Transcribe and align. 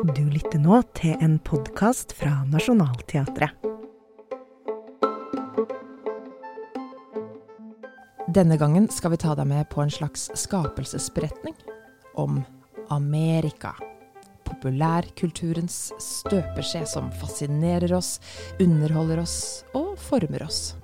Du 0.00 0.22
lytter 0.30 0.56
nå 0.56 0.78
til 0.96 1.18
en 1.20 1.34
podkast 1.44 2.14
fra 2.16 2.30
Nationaltheatret. 2.48 3.52
Denne 8.32 8.56
gangen 8.56 8.88
skal 8.88 9.12
vi 9.12 9.18
ta 9.20 9.34
deg 9.36 9.50
med 9.50 9.68
på 9.68 9.82
en 9.84 9.92
slags 9.92 10.30
skapelsesberetning 10.40 11.52
om 12.16 12.40
Amerika. 12.88 13.74
Populærkulturens 14.48 15.92
støpeskje 16.00 16.86
som 16.88 17.12
fascinerer 17.20 17.92
oss, 17.92 18.16
underholder 18.56 19.20
oss 19.26 19.38
og 19.76 19.98
former 20.00 20.48
oss. 20.48 20.78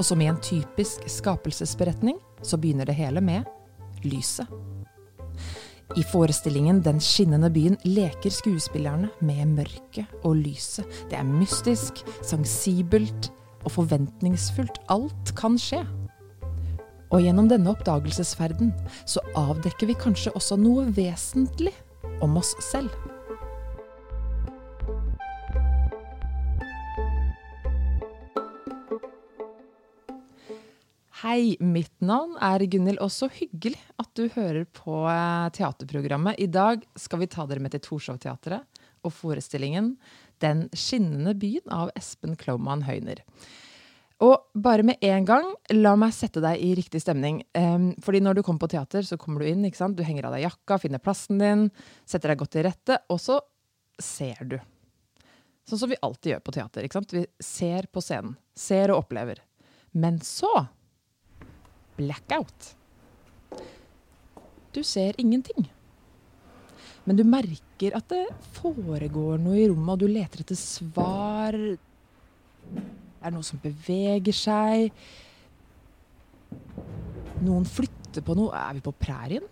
Og 0.00 0.02
som 0.08 0.18
i 0.18 0.26
en 0.26 0.42
typisk 0.42 1.06
skapelsesberetning 1.06 2.18
så 2.42 2.58
begynner 2.58 2.90
det 2.90 2.98
hele 2.98 3.22
med 3.22 3.46
lyset. 4.02 4.50
I 5.92 6.02
forestillingen 6.08 6.80
Den 6.84 7.00
skinnende 7.04 7.50
byen 7.52 7.76
leker 7.84 8.32
skuespillerne 8.32 9.10
med 9.20 9.44
mørket 9.58 10.08
og 10.24 10.38
lyset. 10.40 10.88
Det 11.10 11.18
er 11.18 11.28
mystisk, 11.28 12.00
sensibelt 12.24 13.28
og 13.66 13.74
forventningsfullt. 13.76 14.80
Alt 14.88 15.34
kan 15.36 15.58
skje. 15.60 15.82
Og 17.12 17.20
gjennom 17.20 17.50
denne 17.50 17.74
oppdagelsesferden 17.74 18.72
så 19.04 19.20
avdekker 19.36 19.90
vi 19.90 19.98
kanskje 20.00 20.32
også 20.32 20.56
noe 20.56 20.86
vesentlig 20.96 21.74
om 22.24 22.38
oss 22.40 22.54
selv. 22.64 22.88
Hei, 31.22 31.54
mitt 31.62 32.00
navn 32.02 32.32
er 32.42 32.64
Gunhild, 32.66 32.98
og 32.98 33.12
så 33.14 33.28
hyggelig 33.30 33.78
at 34.02 34.08
du 34.18 34.24
hører 34.34 34.64
på 34.74 35.04
eh, 35.06 35.50
teaterprogrammet. 35.54 36.40
I 36.42 36.48
dag 36.50 36.82
skal 36.98 37.20
vi 37.20 37.28
ta 37.30 37.44
dere 37.46 37.62
med 37.62 37.70
til 37.70 37.82
Torshov-teatret 37.84 38.80
og 39.06 39.14
forestillingen 39.14 39.92
Den 40.42 40.64
skinnende 40.74 41.36
byen 41.38 41.70
av 41.70 41.92
Espen 41.94 42.34
Klaumann 42.40 42.82
Høyner. 42.88 43.22
Og 44.26 44.50
bare 44.66 44.82
med 44.88 44.98
en 45.06 45.30
gang, 45.30 45.46
la 45.70 45.94
meg 45.94 46.10
sette 46.16 46.42
deg 46.42 46.58
i 46.58 46.72
riktig 46.80 47.04
stemning. 47.06 47.44
Um, 47.54 47.92
fordi 48.02 48.18
når 48.26 48.40
du 48.40 48.42
kommer 48.42 48.66
på 48.66 48.72
teater, 48.74 49.06
så 49.06 49.14
kommer 49.14 49.46
du 49.46 49.52
inn, 49.52 49.62
ikke 49.70 49.78
sant? 49.78 49.94
du 49.94 50.02
henger 50.02 50.26
av 50.26 50.34
deg 50.34 50.48
jakka, 50.48 50.82
finner 50.82 51.06
plassen 51.06 51.38
din, 51.38 51.68
setter 52.02 52.34
deg 52.34 52.42
godt 52.42 52.56
til 52.58 52.66
rette, 52.66 52.98
og 53.06 53.22
så 53.22 53.38
ser 54.02 54.42
du. 54.42 54.58
Sånn 55.70 55.86
som 55.86 55.94
vi 55.94 56.02
alltid 56.02 56.34
gjør 56.34 56.46
på 56.50 56.58
teater. 56.58 56.82
ikke 56.82 56.98
sant? 56.98 57.14
Vi 57.14 57.26
ser 57.38 57.86
på 57.94 58.02
scenen. 58.02 58.34
Ser 58.58 58.90
og 58.90 59.04
opplever. 59.04 59.46
Men 59.94 60.18
så 60.26 60.50
blackout. 61.98 62.72
Du 64.72 64.82
ser 64.86 65.18
ingenting. 65.20 65.68
Men 67.04 67.18
du 67.18 67.24
merker 67.26 67.96
at 67.98 68.06
det 68.12 68.24
foregår 68.56 69.40
noe 69.42 69.58
i 69.58 69.66
rommet, 69.68 69.96
og 69.96 70.04
du 70.04 70.12
leter 70.12 70.44
etter 70.44 70.58
svar. 70.58 71.56
Det 71.58 72.84
er 73.22 73.34
noe 73.34 73.46
som 73.46 73.60
beveger 73.62 74.36
seg. 74.36 74.92
Noen 77.42 77.66
flytter 77.66 78.24
på 78.24 78.36
noe. 78.38 78.54
Er 78.54 78.78
vi 78.78 78.84
på 78.86 78.94
prærien? 79.02 79.48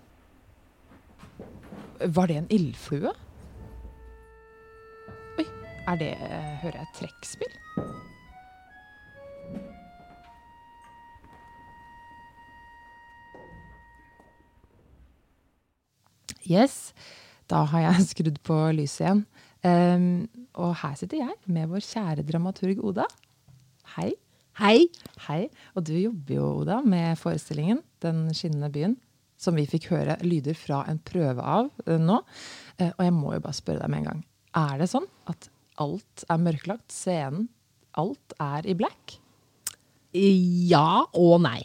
Var 2.00 2.30
det 2.30 2.38
en 2.38 2.52
ildflue? 2.54 3.12
Oi, 5.40 5.46
er 5.90 6.00
det 6.00 6.14
Hører 6.62 6.78
jeg 6.78 6.86
et 6.86 6.96
trekkspill? 7.02 7.58
Yes, 16.50 16.90
da 17.50 17.62
har 17.70 17.86
jeg 17.86 18.06
skrudd 18.12 18.40
på 18.46 18.56
lyset 18.74 19.04
igjen. 19.04 19.22
Um, 19.60 20.06
og 20.58 20.72
her 20.80 20.96
sitter 20.96 21.20
jeg 21.20 21.36
med 21.52 21.68
vår 21.70 21.84
kjære 21.84 22.24
dramaturg 22.26 22.80
Oda. 22.90 23.06
Hei. 23.94 24.10
Hei. 24.58 24.88
Hei. 25.28 25.44
Og 25.76 25.86
du 25.86 25.94
jobber 25.94 26.34
jo, 26.34 26.48
Oda, 26.62 26.80
med 26.82 27.18
forestillingen 27.20 27.84
'Den 28.00 28.28
skinnende 28.34 28.72
byen', 28.72 28.98
som 29.38 29.54
vi 29.56 29.68
fikk 29.68 29.90
høre 29.92 30.16
lyder 30.24 30.56
fra 30.56 30.82
en 30.88 30.98
prøve 30.98 31.40
av 31.40 31.70
uh, 31.86 31.98
nå. 32.00 32.18
Uh, 32.80 32.90
og 32.90 33.04
jeg 33.04 33.14
må 33.14 33.34
jo 33.36 33.46
bare 33.46 33.60
spørre 33.60 33.84
deg 33.84 33.92
med 33.92 34.02
en 34.02 34.10
gang. 34.10 34.22
Er 34.56 34.78
det 34.80 34.90
sånn 34.90 35.06
at 35.30 35.50
alt 35.80 36.24
er 36.28 36.42
mørklagt? 36.42 36.90
Scenen, 36.90 37.48
alt 38.00 38.34
er 38.40 38.66
i 38.66 38.74
black? 38.74 39.20
Ja 40.12 41.04
og 41.14 41.36
nei. 41.44 41.60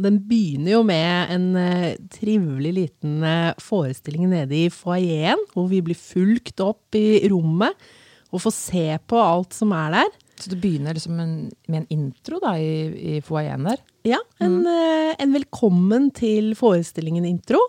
Den 0.00 0.18
begynner 0.26 0.72
jo 0.72 0.80
med 0.86 1.34
en 1.34 1.44
uh, 1.54 1.92
trivelig 2.10 2.72
liten 2.74 3.20
uh, 3.22 3.54
forestilling 3.62 4.26
nede 4.32 4.64
i 4.64 4.72
foajeen, 4.72 5.40
hvor 5.54 5.68
vi 5.70 5.82
blir 5.86 5.98
fulgt 5.98 6.62
opp 6.64 6.98
i 6.98 7.22
rommet 7.30 7.78
og 8.34 8.42
får 8.42 8.54
se 8.56 8.86
på 9.06 9.20
alt 9.22 9.54
som 9.54 9.74
er 9.76 9.94
der. 9.94 10.10
Så 10.40 10.50
det 10.50 10.58
begynner 10.64 10.96
liksom 10.96 11.20
en, 11.22 11.36
med 11.70 11.84
en 11.84 11.90
intro 11.94 12.40
da, 12.42 12.56
i, 12.58 13.14
i 13.14 13.20
foajeen 13.22 13.68
der? 13.70 13.84
Ja, 14.08 14.18
en, 14.42 14.64
mm. 14.64 14.66
uh, 14.66 15.12
en, 15.14 15.36
velkommen 15.36 16.10
til 16.16 16.56
forestillingen-intro. 16.58 17.62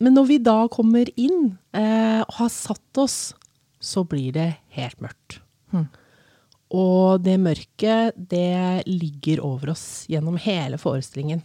Men 0.00 0.14
når 0.16 0.26
vi 0.30 0.38
da 0.40 0.64
kommer 0.72 1.10
inn 1.20 1.58
og 1.76 2.30
har 2.38 2.48
satt 2.54 3.00
oss, 3.02 3.16
så 3.82 4.06
blir 4.08 4.32
det 4.32 4.46
helt 4.72 5.02
mørkt. 5.04 5.40
Mm. 5.74 5.90
Og 6.70 7.22
det 7.24 7.36
mørket, 7.42 8.14
det 8.14 8.86
ligger 8.86 9.42
over 9.46 9.72
oss 9.74 10.04
gjennom 10.10 10.36
hele 10.38 10.78
forestillingen. 10.78 11.42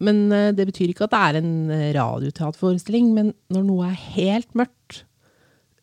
Men 0.00 0.24
uh, 0.32 0.50
det 0.54 0.68
betyr 0.70 0.92
ikke 0.92 1.08
at 1.08 1.14
det 1.14 1.20
er 1.26 1.40
en 1.40 1.52
eh, 1.74 1.92
radioteaterforestilling, 1.96 3.12
men 3.16 3.32
når 3.52 3.64
noe 3.66 3.88
er 3.90 4.02
helt 4.14 4.52
mørkt, 4.56 5.02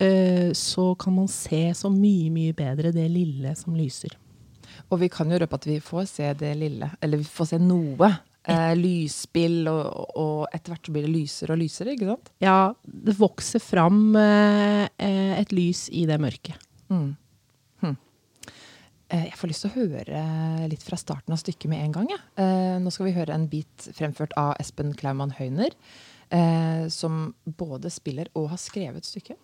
uh, 0.02 0.50
så 0.56 0.94
kan 1.02 1.18
man 1.18 1.28
se 1.31 1.68
så 1.75 1.91
mye, 1.91 2.31
mye 2.34 2.56
bedre 2.56 2.96
det 2.96 3.09
lille 3.12 3.52
som 3.59 3.75
lyser. 3.78 4.16
Og 4.90 5.02
vi 5.02 5.09
kan 5.12 5.30
jo 5.31 5.40
røpe 5.41 5.59
at 5.59 5.68
vi 5.68 5.81
får 5.84 6.08
se 6.09 6.31
det 6.40 6.53
lille, 6.59 6.90
eller 7.03 7.22
vi 7.22 7.28
får 7.28 7.53
se 7.53 7.59
noe. 7.62 8.09
Eh, 8.46 8.74
lysspill, 8.78 9.64
og, 9.72 10.18
og, 10.22 10.41
etter 10.53 10.75
hvert 10.75 10.85
så 10.85 10.94
blir 10.94 11.08
det 11.08 11.14
lysere 11.16 11.56
og 11.56 11.62
lysere, 11.64 11.96
ikke 11.96 12.12
sant? 12.12 12.30
Ja, 12.44 12.59
det 12.85 13.16
vokser 13.18 13.64
fram 13.64 14.14
eh, 14.22 14.85
et 15.40 15.53
lys 15.56 15.88
i 15.90 16.03
det 16.06 16.19
mørket. 16.22 16.59
Mm. 16.94 17.16
Eh, 19.13 19.27
jeg 19.27 19.38
får 19.38 19.51
lyst 19.51 19.66
til 19.66 19.71
å 19.71 19.77
høre 19.83 20.19
litt 20.71 20.83
fra 20.85 20.97
starten 20.97 21.35
av 21.35 21.39
stykket 21.41 21.69
med 21.69 21.83
en 21.83 21.93
gang. 21.93 22.09
Ja. 22.09 22.19
Eh, 22.41 22.75
nå 22.81 22.93
skal 22.93 23.09
vi 23.09 23.16
høre 23.17 23.35
en 23.35 23.47
bit 23.51 23.88
fremført 23.93 24.33
av 24.39 24.55
Espen 24.61 24.95
Klaumann 24.97 25.35
Høyner, 25.38 25.75
eh, 26.33 26.88
som 26.89 27.35
både 27.45 27.91
spiller 27.93 28.31
og 28.33 28.49
har 28.55 28.61
skrevet 28.61 29.05
stykket. 29.05 29.38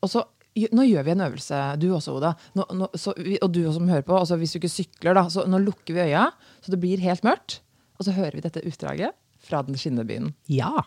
og 0.00 0.08
så 0.08 0.24
nå 0.56 0.82
gjør 0.82 1.04
vi 1.04 1.10
en 1.12 1.20
øvelse, 1.20 1.56
du 1.78 1.92
også, 1.94 2.16
Oda. 2.16 2.34
Nå, 2.58 2.64
nå, 2.74 2.88
så, 2.98 3.12
og 3.14 3.52
du 3.52 3.62
som 3.72 3.88
hører 3.88 4.02
på. 4.02 4.16
Altså, 4.16 4.36
hvis 4.36 4.52
du 4.52 4.58
ikke 4.58 4.72
sykler, 4.72 5.14
da, 5.14 5.28
så 5.30 5.44
nå 5.46 5.60
lukker 5.62 5.94
vi 5.94 6.08
øya, 6.10 6.32
så 6.60 6.72
det 6.72 6.80
blir 6.80 6.98
helt 7.04 7.22
mørkt. 7.22 7.60
Og 8.00 8.08
så 8.08 8.16
hører 8.16 8.34
vi 8.34 8.40
dette 8.40 8.64
utdraget 8.66 9.14
fra 9.40 9.62
Den 9.62 9.76
skinnende 9.78 10.08
byen. 10.08 10.34
Ja. 10.48 10.82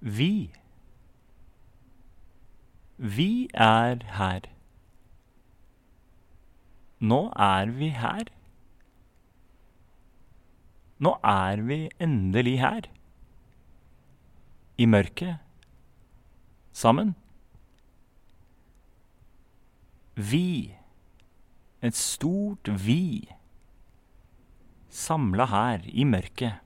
Vi 0.00 0.52
vi 3.04 3.50
er 3.52 4.00
her. 4.16 4.46
Nå 7.04 7.18
er 7.36 7.68
vi 7.76 7.90
her. 7.92 8.30
Nå 11.04 11.12
er 11.20 11.60
vi 11.68 11.78
endelig 12.00 12.54
her. 12.62 12.88
I 14.78 14.86
mørket. 14.88 15.36
Sammen. 16.72 17.14
Vi. 20.16 20.74
Et 21.82 21.94
stort 21.94 22.72
vi. 22.86 23.28
Samla 24.88 25.44
her, 25.52 25.84
i 25.92 26.04
mørket. 26.08 26.56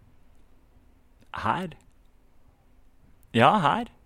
Her. 1.34 1.74
Ja, 3.34 3.56
her. 3.58 3.97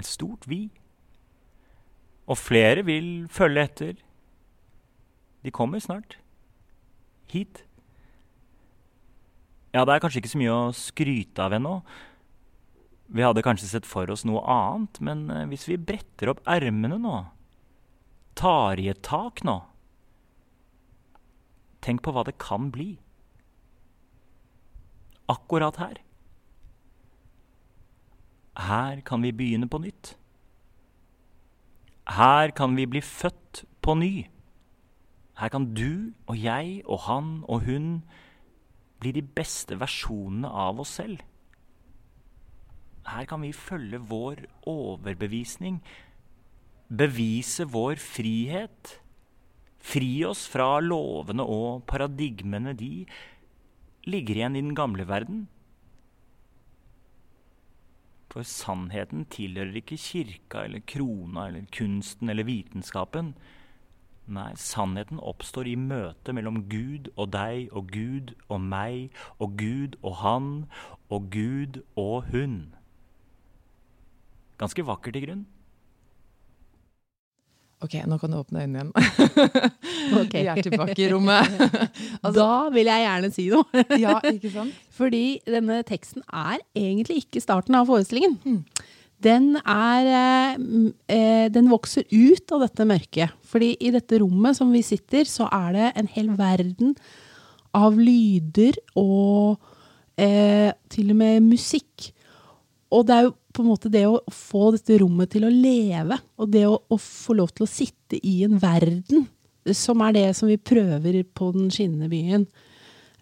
Et 0.00 0.08
stort 0.08 0.48
vi. 0.50 0.68
Og 2.24 2.40
flere 2.40 2.84
vil 2.86 3.28
følge 3.30 3.66
etter. 3.68 3.94
De 5.44 5.52
kommer 5.52 5.82
snart. 5.82 6.18
Hit. 7.30 7.64
Ja, 9.74 9.84
det 9.84 9.96
er 9.96 10.02
kanskje 10.04 10.22
ikke 10.22 10.32
så 10.32 10.40
mye 10.40 10.56
å 10.56 10.74
skryte 10.76 11.44
av 11.44 11.56
ennå. 11.56 11.78
Vi 13.14 13.24
hadde 13.24 13.44
kanskje 13.44 13.68
sett 13.68 13.86
for 13.88 14.08
oss 14.10 14.24
noe 14.24 14.40
annet, 14.48 15.00
men 15.04 15.26
eh, 15.30 15.46
hvis 15.50 15.66
vi 15.68 15.76
bretter 15.76 16.30
opp 16.32 16.40
ermene 16.48 16.96
nå, 17.00 17.18
tar 18.38 18.80
i 18.80 18.88
et 18.90 19.02
tak 19.06 19.44
nå 19.46 19.60
Tenk 21.84 22.00
på 22.00 22.14
hva 22.16 22.22
det 22.24 22.38
kan 22.40 22.70
bli. 22.72 22.94
Akkurat 25.28 25.76
her. 25.76 25.98
Her 28.56 29.00
kan 29.00 29.22
vi 29.22 29.32
begynne 29.32 29.68
på 29.68 29.80
nytt. 29.82 30.14
Her 32.06 32.50
kan 32.50 32.76
vi 32.76 32.86
bli 32.86 33.00
født 33.00 33.64
på 33.82 33.94
ny. 33.98 34.26
Her 35.38 35.50
kan 35.50 35.72
du 35.74 36.14
og 36.26 36.38
jeg 36.38 36.82
og 36.84 37.00
han 37.08 37.44
og 37.48 37.64
hun 37.66 38.04
bli 39.00 39.12
de 39.16 39.22
beste 39.22 39.78
versjonene 39.80 40.48
av 40.48 40.80
oss 40.80 40.94
selv. 41.00 41.18
Her 43.04 43.26
kan 43.28 43.42
vi 43.42 43.52
følge 43.52 43.98
vår 43.98 44.46
overbevisning, 44.70 45.82
bevise 46.88 47.66
vår 47.68 47.98
frihet, 48.00 48.98
fri 49.84 50.24
oss 50.24 50.46
fra 50.48 50.78
lovene 50.80 51.44
og 51.44 51.84
paradigmene 51.90 52.72
de 52.78 53.04
ligger 54.08 54.38
igjen 54.38 54.56
i 54.56 54.64
den 54.64 54.76
gamle 54.78 55.04
verden. 55.08 55.48
For 58.34 58.42
sannheten 58.42 59.28
tilhører 59.30 59.76
ikke 59.78 59.94
kirka 59.94 60.64
eller 60.66 60.82
krona 60.90 61.44
eller 61.46 61.68
kunsten 61.70 62.32
eller 62.32 62.48
vitenskapen. 62.48 63.36
Nei, 64.26 64.48
sannheten 64.58 65.20
oppstår 65.22 65.68
i 65.70 65.76
møtet 65.78 66.34
mellom 66.34 66.64
Gud 66.72 67.12
og 67.14 67.30
deg 67.30 67.68
og 67.70 67.92
Gud 67.94 68.32
og 68.48 68.58
meg 68.64 69.14
og 69.38 69.54
Gud 69.60 69.94
og 70.02 70.16
han 70.24 70.48
og 71.14 71.28
Gud 71.30 71.78
og 71.94 72.32
hun. 72.32 72.56
Ganske 74.58 74.82
vakkert 74.88 75.20
i 75.20 75.22
grunn. 75.28 75.46
Ok, 77.84 77.98
nå 78.08 78.16
kan 78.20 78.32
du 78.32 78.38
åpne 78.38 78.64
øynene 78.64 78.80
igjen. 78.80 78.92
okay. 80.22 80.42
Vi 80.44 80.48
er 80.48 80.64
tilbake 80.64 80.96
i 81.04 81.10
rommet. 81.12 81.60
da 82.38 82.50
vil 82.72 82.88
jeg 82.88 83.04
gjerne 83.04 83.30
si 83.34 83.46
noe. 83.52 83.84
ja, 84.00 84.16
ikke 84.30 84.52
sant? 84.54 84.78
Fordi 84.94 85.24
denne 85.48 85.82
teksten 85.86 86.24
er 86.30 86.62
egentlig 86.78 87.24
ikke 87.24 87.42
starten 87.44 87.76
av 87.76 87.90
forestillingen. 87.90 88.38
Hmm. 88.44 88.62
Den, 89.24 89.54
er, 89.60 90.08
eh, 90.12 90.56
eh, 91.12 91.44
den 91.52 91.70
vokser 91.72 92.08
ut 92.10 92.56
av 92.56 92.64
dette 92.64 92.88
mørket. 92.88 93.36
Fordi 93.48 93.74
i 93.80 93.92
dette 93.94 94.20
rommet 94.20 94.56
som 94.58 94.72
vi 94.74 94.82
sitter, 94.84 95.28
så 95.28 95.48
er 95.52 95.76
det 95.76 95.92
en 96.00 96.10
hel 96.16 96.32
verden 96.38 96.96
av 97.74 97.96
lyder 97.98 98.78
og 99.00 99.60
eh, 100.20 100.70
til 100.92 101.14
og 101.14 101.20
med 101.20 101.48
musikk. 101.52 102.12
Og 102.94 103.08
det 103.08 103.16
er 103.16 103.26
jo 103.28 103.34
på 103.54 103.62
en 103.62 103.70
måte 103.70 103.90
det 103.92 104.04
å 104.08 104.20
få 104.32 104.72
dette 104.74 104.98
rommet 105.00 105.30
til 105.32 105.46
å 105.46 105.52
leve, 105.52 106.18
og 106.40 106.50
det 106.52 106.64
å, 106.68 106.76
å 106.76 106.98
få 107.00 107.36
lov 107.38 107.54
til 107.54 107.66
å 107.66 107.70
sitte 107.70 108.18
i 108.18 108.40
en 108.46 108.58
verden, 108.62 109.26
som 109.72 110.02
er 110.04 110.16
det 110.16 110.28
som 110.36 110.50
vi 110.50 110.58
prøver 110.60 111.22
på 111.24 111.50
den 111.54 111.70
skinnende 111.72 112.10
byen. 112.12 112.48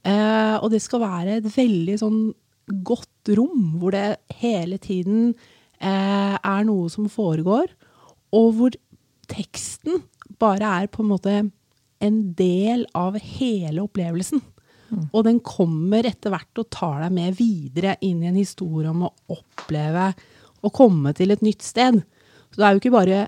Eh, 0.03 0.57
og 0.59 0.73
det 0.73 0.81
skal 0.83 1.05
være 1.05 1.39
et 1.39 1.51
veldig 1.55 1.99
sånn 2.01 2.23
godt 2.83 3.35
rom, 3.37 3.77
hvor 3.79 3.95
det 3.95 4.17
hele 4.41 4.79
tiden 4.83 5.35
eh, 5.79 6.35
er 6.37 6.67
noe 6.67 6.91
som 6.91 7.11
foregår, 7.13 7.71
og 8.35 8.49
hvor 8.59 8.79
teksten 9.31 10.03
bare 10.43 10.73
er 10.83 10.91
på 10.91 11.05
en 11.05 11.13
måte 11.13 11.37
en 12.03 12.23
del 12.39 12.87
av 12.99 13.19
hele 13.21 13.85
opplevelsen. 13.85 14.43
Og 14.93 15.25
den 15.27 15.41
kommer 15.45 16.07
etter 16.09 16.33
hvert 16.33 16.61
og 16.61 16.69
tar 16.73 17.01
deg 17.05 17.15
med 17.17 17.37
videre 17.39 17.97
inn 18.05 18.23
i 18.23 18.29
en 18.31 18.39
historie 18.41 18.91
om 18.93 19.07
å 19.07 19.13
oppleve 19.33 20.11
å 20.63 20.71
komme 20.75 21.15
til 21.17 21.33
et 21.35 21.45
nytt 21.45 21.65
sted. 21.65 22.03
Så 22.53 22.61
det 22.61 22.67
er 22.67 22.75
jo 22.75 22.83
ikke 22.83 22.95
bare 22.95 23.23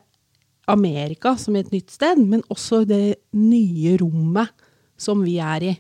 Amerika 0.71 1.35
som 1.41 1.57
er 1.57 1.65
et 1.65 1.75
nytt 1.75 1.93
sted, 1.93 2.21
men 2.21 2.45
også 2.53 2.85
det 2.89 3.19
nye 3.37 3.97
rommet 4.01 4.53
som 5.01 5.25
vi 5.25 5.39
er 5.43 5.69
i. 5.73 5.75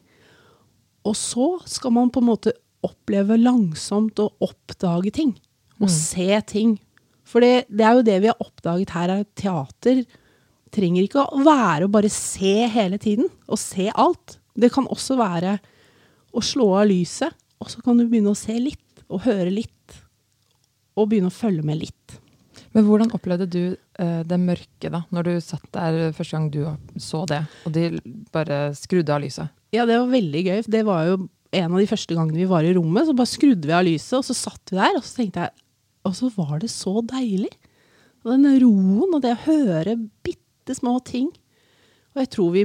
Og 1.04 1.16
så 1.18 1.48
skal 1.68 1.92
man 1.94 2.10
på 2.12 2.22
en 2.22 2.30
måte 2.32 2.54
oppleve 2.84 3.36
langsomt 3.40 4.20
å 4.20 4.30
oppdage 4.44 5.12
ting. 5.14 5.34
Og 5.82 5.90
se 5.92 6.28
ting. 6.48 6.76
For 7.28 7.44
det, 7.44 7.66
det 7.68 7.84
er 7.84 7.98
jo 7.98 8.06
det 8.06 8.18
vi 8.22 8.30
har 8.30 8.40
oppdaget 8.40 8.92
her, 8.94 9.10
er 9.10 9.24
at 9.24 9.32
teater 9.40 10.04
trenger 10.74 11.06
ikke 11.06 11.24
å 11.24 11.44
være 11.44 11.86
å 11.86 11.92
bare 11.92 12.10
se 12.12 12.66
hele 12.72 12.98
tiden, 13.00 13.28
og 13.46 13.60
se 13.60 13.88
alt. 13.90 14.38
Det 14.58 14.70
kan 14.74 14.88
også 14.90 15.16
være 15.18 15.58
å 16.34 16.42
slå 16.42 16.68
av 16.80 16.88
lyset, 16.90 17.34
og 17.62 17.70
så 17.70 17.82
kan 17.84 17.98
du 17.98 18.06
begynne 18.08 18.32
å 18.34 18.38
se 18.38 18.56
litt, 18.58 18.80
og 19.08 19.24
høre 19.26 19.50
litt, 19.52 19.98
og 20.98 21.10
begynne 21.10 21.30
å 21.30 21.34
følge 21.34 21.64
med 21.66 21.80
litt. 21.84 22.18
Men 22.74 22.86
hvordan 22.88 23.12
opplevde 23.14 23.46
du 23.50 23.62
eh, 23.74 24.22
det 24.26 24.38
mørke 24.42 24.90
da, 24.90 25.04
når 25.14 25.28
du 25.28 25.32
satt 25.42 25.66
der 25.74 26.14
første 26.14 26.36
gang 26.36 26.48
du 26.50 27.00
så 27.02 27.22
det, 27.30 27.44
og 27.66 27.74
de 27.74 27.88
bare 28.34 28.66
skrudde 28.78 29.14
av 29.14 29.22
lyset? 29.22 29.52
Ja, 29.74 29.86
det 29.86 29.98
var 29.98 30.10
veldig 30.10 30.42
gøy. 30.46 30.62
Det 30.70 30.82
var 30.86 31.06
jo 31.08 31.18
en 31.54 31.70
av 31.70 31.78
de 31.78 31.88
første 31.90 32.16
gangene 32.16 32.40
vi 32.40 32.48
var 32.50 32.66
i 32.66 32.72
rommet. 32.76 33.06
Så 33.06 33.14
bare 33.16 33.30
skrudde 33.30 33.70
vi 33.70 33.76
av 33.76 33.86
lyset, 33.86 34.16
og 34.18 34.26
så 34.26 34.36
satt 34.38 34.72
vi 34.72 34.78
der, 34.78 34.98
og 34.98 35.06
så 35.06 35.20
tenkte 35.20 35.46
jeg 35.46 35.62
Og 36.04 36.12
så 36.18 36.28
var 36.34 36.58
det 36.60 36.70
så 36.70 37.00
deilig. 37.00 37.52
Og 38.24 38.34
den 38.34 38.58
roen 38.60 39.14
og 39.14 39.22
det 39.24 39.34
å 39.36 39.44
høre 39.46 39.96
bitte 40.26 40.76
små 40.76 40.98
ting. 41.04 41.30
Og 42.14 42.24
jeg 42.24 42.30
tror 42.34 42.50
vi 42.54 42.64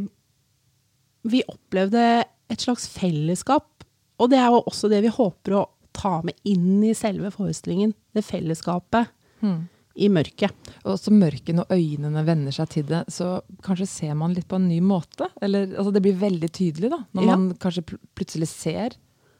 Vi 1.30 1.44
opplevde 1.51 2.24
et 2.50 2.60
slags 2.63 2.88
fellesskap. 2.92 3.84
Og 4.19 4.30
det 4.31 4.40
er 4.42 4.50
jo 4.51 4.63
også 4.68 4.90
det 4.92 5.01
vi 5.06 5.12
håper 5.13 5.56
å 5.60 5.66
ta 5.96 6.22
med 6.25 6.36
inn 6.48 6.81
i 6.84 6.94
selve 6.98 7.31
forestillingen. 7.31 7.94
Det 8.16 8.24
fellesskapet 8.25 9.07
i 10.00 10.07
mørket. 10.12 10.51
Og 10.88 10.98
så 11.00 11.12
mørket 11.12 11.56
når 11.57 11.72
øynene 11.75 12.22
vender 12.28 12.56
seg 12.56 12.69
til 12.72 12.86
det, 12.88 13.01
så 13.12 13.40
kanskje 13.66 13.88
ser 13.88 14.13
man 14.19 14.34
litt 14.36 14.48
på 14.48 14.56
en 14.60 14.68
ny 14.69 14.80
måte. 14.84 15.28
Eller 15.44 15.72
altså 15.75 15.92
det 15.96 16.04
blir 16.06 16.19
veldig 16.19 16.50
tydelig 16.56 16.92
da, 16.94 17.01
når 17.16 17.24
Ja. 17.25 17.36
man 17.36 17.50
kanskje 17.60 17.84
pl 17.86 17.98
plutselig 18.16 18.48
ser 18.52 18.95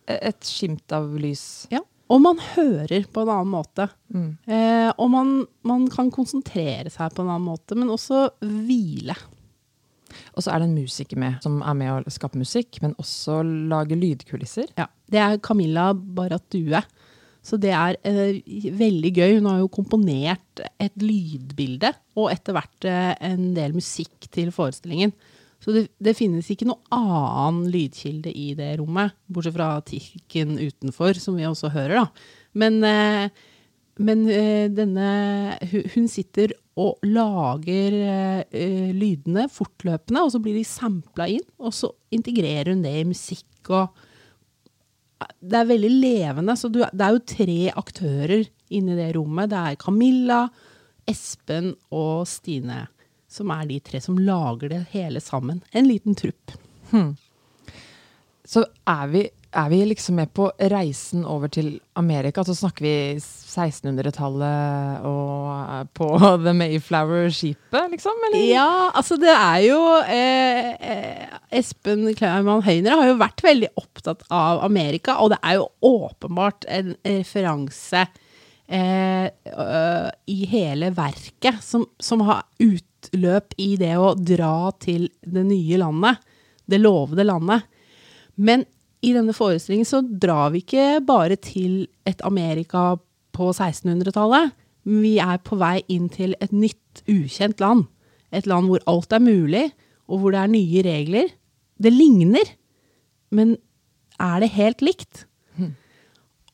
e- 0.08 0.20
et 0.32 0.42
skimt 0.42 0.92
av 0.96 1.12
lys. 1.20 1.68
Ja. 1.72 1.80
Og 2.10 2.22
man 2.22 2.40
hører 2.56 3.06
på 3.14 3.22
en 3.22 3.30
annen 3.30 3.52
måte. 3.54 3.90
Mm. 4.12 4.38
Eh, 4.48 4.92
og 4.98 5.12
man, 5.12 5.46
man 5.64 5.88
kan 5.94 6.10
konsentrere 6.12 6.90
seg 6.90 7.14
på 7.14 7.22
en 7.22 7.30
annen 7.30 7.46
måte, 7.46 7.76
men 7.78 7.88
også 7.94 8.32
hvile. 8.42 9.16
Og 10.40 10.46
så 10.46 10.54
er 10.56 10.62
det 10.64 10.70
en 10.70 10.78
musiker 10.80 11.20
med, 11.20 11.42
som 11.44 11.58
er 11.68 11.76
med 11.76 12.08
å 12.08 12.14
skape 12.16 12.40
musikk, 12.40 12.78
men 12.84 12.94
også 13.02 13.42
lage 13.44 13.98
lydkulisser. 14.00 14.70
Ja. 14.80 14.86
Det 15.12 15.20
er 15.20 15.40
Camilla 15.44 15.90
Baratue. 15.94 16.80
Så 17.44 17.58
det 17.60 17.72
er 17.76 17.96
eh, 18.08 18.40
veldig 18.78 19.12
gøy. 19.16 19.34
Hun 19.40 19.50
har 19.50 19.60
jo 19.62 19.68
komponert 19.72 20.62
et 20.80 20.96
lydbilde, 21.04 21.92
og 22.20 22.32
etter 22.34 22.56
hvert 22.56 22.88
eh, 22.88 23.12
en 23.30 23.50
del 23.58 23.76
musikk 23.76 24.28
til 24.32 24.52
forestillingen. 24.56 25.12
Så 25.60 25.74
det, 25.76 25.86
det 26.00 26.16
finnes 26.16 26.48
ikke 26.54 26.70
noe 26.70 26.80
annen 26.96 27.66
lydkilde 27.74 28.32
i 28.32 28.54
det 28.56 28.74
rommet, 28.80 29.12
bortsett 29.28 29.58
fra 29.58 29.74
tikken 29.88 30.56
utenfor, 30.62 31.20
som 31.20 31.36
vi 31.40 31.48
også 31.48 31.72
hører, 31.74 31.98
da. 32.00 32.36
Men, 32.64 32.80
eh, 32.88 33.50
men 34.00 34.24
eh, 34.32 34.68
denne 34.72 35.10
hu- 35.74 35.88
Hun 35.98 36.08
sitter 36.12 36.54
og 36.80 37.04
lager 37.04 37.96
eh, 38.00 38.44
eh, 38.56 38.92
lydene 38.96 39.48
fortløpende, 39.52 40.24
og 40.24 40.32
så 40.34 40.42
blir 40.44 40.56
de 40.56 40.68
sampla 40.68 41.28
inn, 41.32 41.46
og 41.60 41.76
så 41.76 41.92
integrerer 42.16 42.72
hun 42.74 42.86
det 42.86 42.94
i 43.02 43.08
musikk 43.10 43.74
og 43.76 44.06
det 45.40 45.58
er 45.60 45.68
veldig 45.68 45.90
levende. 45.92 46.56
Så 46.56 46.70
du, 46.72 46.80
det 46.80 47.06
er 47.06 47.16
jo 47.16 47.26
tre 47.28 47.58
aktører 47.82 48.46
inni 48.76 48.96
det 48.98 49.12
rommet. 49.18 49.52
Det 49.52 49.60
er 49.60 49.80
Camilla, 49.82 50.46
Espen 51.10 51.74
og 51.96 52.28
Stine. 52.30 52.86
Som 53.30 53.52
er 53.54 53.68
de 53.70 53.80
tre 53.84 54.02
som 54.02 54.18
lager 54.18 54.72
det 54.72 54.84
hele 54.94 55.22
sammen. 55.22 55.60
En 55.76 55.90
liten 55.90 56.16
trupp. 56.18 56.56
Så 58.50 58.64
er 58.90 59.12
vi, 59.12 59.28
er 59.50 59.70
vi 59.72 59.80
liksom 59.90 60.20
med 60.20 60.30
på 60.38 60.46
reisen 60.72 61.24
over 61.26 61.50
til 61.52 61.72
Amerika. 61.98 62.44
Så 62.46 62.54
snakker 62.58 62.86
vi 62.86 62.94
1600-tallet 63.18 65.06
og 65.10 65.50
er 65.56 65.90
på 65.98 66.10
The 66.46 66.54
Mayflower-skipet, 66.54 67.90
liksom? 67.96 68.22
Eller? 68.30 68.46
Ja, 68.52 68.70
altså 68.94 69.18
det 69.22 69.34
er 69.34 69.66
jo 69.66 69.82
eh, 70.04 70.72
eh, 70.78 71.38
Espen 71.60 72.06
Klaumann 72.20 72.64
Høyner 72.66 73.00
har 73.00 73.10
jo 73.10 73.20
vært 73.22 73.46
veldig 73.46 73.74
opptatt 73.82 74.26
av 74.30 74.64
Amerika, 74.68 75.18
og 75.24 75.34
det 75.34 75.42
er 75.42 75.60
jo 75.60 75.70
åpenbart 75.90 76.70
en 76.70 76.94
referanse 77.08 78.06
eh, 78.70 79.28
i 80.30 80.40
hele 80.54 80.94
verket 80.94 81.64
som, 81.66 81.88
som 81.98 82.22
har 82.30 82.46
utløp 82.62 83.58
i 83.58 83.74
det 83.82 83.96
å 83.98 84.14
dra 84.14 84.70
til 84.78 85.10
det 85.26 85.48
nye 85.50 85.82
landet, 85.82 86.22
det 86.70 86.84
lovede 86.84 87.26
landet. 87.26 87.66
Men 88.38 88.62
i 89.06 89.14
denne 89.16 89.36
forestillingen 89.36 89.88
så 89.88 90.02
drar 90.04 90.52
vi 90.54 90.64
ikke 90.64 91.00
bare 91.08 91.38
til 91.40 91.86
et 92.10 92.20
Amerika 92.28 92.98
på 93.36 93.52
1600-tallet. 93.54 94.52
Vi 94.90 95.16
er 95.24 95.40
på 95.46 95.60
vei 95.60 95.80
inn 95.92 96.10
til 96.12 96.36
et 96.44 96.52
nytt, 96.56 97.04
ukjent 97.08 97.62
land. 97.64 97.86
Et 98.36 98.48
land 98.50 98.70
hvor 98.70 98.84
alt 98.90 99.14
er 99.16 99.24
mulig, 99.24 99.70
og 100.10 100.22
hvor 100.22 100.36
det 100.36 100.42
er 100.42 100.52
nye 100.52 100.84
regler. 100.86 101.32
Det 101.80 101.94
ligner, 101.94 102.54
men 103.32 103.56
er 104.20 104.44
det 104.44 104.56
helt 104.58 104.84
likt? 104.84 105.26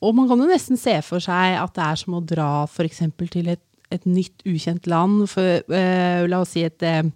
Og 0.04 0.14
man 0.14 0.28
kan 0.30 0.42
jo 0.42 0.50
nesten 0.50 0.80
se 0.80 0.96
for 1.06 1.24
seg 1.24 1.56
at 1.58 1.74
det 1.76 1.86
er 1.86 2.00
som 2.02 2.18
å 2.18 2.24
dra 2.26 2.50
f.eks. 2.68 3.02
til 3.32 3.50
et, 3.54 3.64
et 3.94 4.04
nytt, 4.06 4.44
ukjent 4.46 4.90
land. 4.92 5.24
For, 5.32 5.64
eh, 5.74 6.26
la 6.30 6.42
oss 6.44 6.54
si 6.56 6.66
et, 6.68 6.84
eh, 6.84 7.08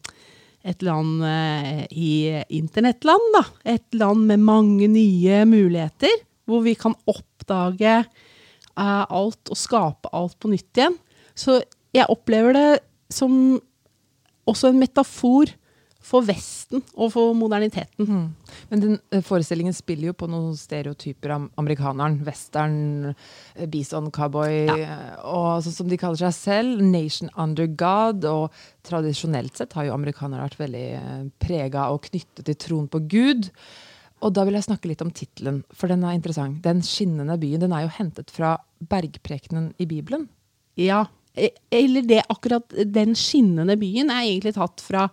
et 0.67 0.83
land 0.83 1.23
eh, 1.23 1.85
i 1.91 2.11
internettland, 2.57 3.29
da. 3.35 3.43
Et 3.75 3.99
land 3.99 4.25
med 4.27 4.43
mange 4.43 4.89
nye 4.91 5.43
muligheter, 5.47 6.11
hvor 6.49 6.63
vi 6.65 6.75
kan 6.79 6.95
oppdage 7.09 7.95
eh, 8.01 9.05
alt 9.05 9.51
og 9.51 9.59
skape 9.59 10.11
alt 10.15 10.35
på 10.39 10.51
nytt 10.51 10.81
igjen. 10.81 10.97
Så 11.37 11.61
jeg 11.95 12.09
opplever 12.11 12.55
det 12.57 12.69
som 13.13 13.57
også 14.49 14.71
en 14.71 14.81
metafor 14.81 15.53
for 15.99 16.23
Vesten 16.23 16.79
og 16.95 17.11
for 17.11 17.33
moderniteten. 17.35 18.07
Mm. 18.07 18.27
Men 18.69 18.79
den 18.83 18.93
eh, 19.11 19.19
forestillingen 19.25 19.75
spiller 19.75 20.09
jo 20.09 20.13
på 20.17 20.29
noen 20.31 20.55
stereotyper 20.57 21.33
av 21.35 21.47
amerikaneren. 21.59 22.15
Western, 22.25 23.11
eh, 23.55 23.65
bison, 23.67 24.07
cowboy, 24.15 24.65
Ja. 24.69 24.77
eh, 24.79 25.19
og 25.27 25.59
sånn 25.65 25.75
som 25.75 25.89
de 25.91 25.97
kaller 25.99 26.21
seg 26.21 26.33
selv. 26.37 26.81
Nation 26.81 27.29
under 27.37 27.67
God. 27.67 28.23
Og 28.25 28.51
tradisjonelt 28.87 29.59
sett 29.59 29.75
har 29.75 29.89
jo 29.89 29.93
amerikanere 29.97 30.47
vært 30.47 30.57
veldig 30.63 30.87
prega 31.43 31.89
og 31.91 32.01
knyttet 32.07 32.45
til 32.47 32.55
troen 32.55 32.87
på 32.89 33.03
Gud. 33.11 33.51
Og 34.23 34.33
da 34.35 34.43
vil 34.47 34.53
jeg 34.57 34.65
snakke 34.67 34.89
litt 34.91 35.01
om 35.03 35.11
tittelen, 35.15 35.61
for 35.71 35.87
den 35.87 36.03
er 36.03 36.15
interessant. 36.17 36.61
Den 36.63 36.81
skinnende 36.83 37.37
byen. 37.39 37.59
Den 37.61 37.71
er 37.75 37.85
jo 37.85 37.93
hentet 37.99 38.31
fra 38.35 38.57
bergprekenen 38.83 39.73
i 39.79 39.85
Bibelen. 39.87 40.27
Ja, 40.79 41.05
e- 41.35 41.53
eller 41.71 42.01
det 42.07 42.23
akkurat 42.29 42.67
den 42.91 43.13
skinnende 43.15 43.77
byen 43.79 44.09
er 44.11 44.23
egentlig 44.27 44.55
tatt 44.55 44.79
fra 44.83 45.09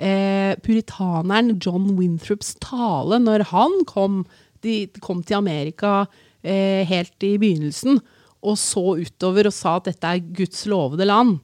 eh, 0.00 0.56
puritaneren 0.64 1.58
John 1.60 1.92
Winthrops 1.98 2.54
tale 2.62 3.20
når 3.22 3.46
han 3.52 3.76
kom, 3.88 4.24
de, 4.64 4.86
kom 5.04 5.22
til 5.22 5.40
Amerika 5.40 6.06
eh, 6.42 6.88
helt 6.88 7.26
i 7.26 7.36
begynnelsen 7.40 8.00
og 8.40 8.56
så 8.56 8.82
utover 8.96 9.50
og 9.50 9.54
sa 9.54 9.76
at 9.78 9.90
dette 9.90 10.10
er 10.10 10.28
Guds 10.36 10.64
lovede 10.70 11.04
land. 11.08 11.36